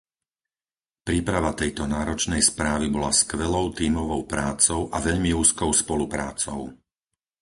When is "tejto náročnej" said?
1.61-2.41